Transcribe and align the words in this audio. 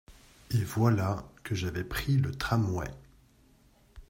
Et 0.49 0.57
voilà 0.63 1.23
que 1.43 1.53
j’avais 1.53 1.83
pris 1.83 2.17
le 2.17 2.31
tramway… 2.31 2.89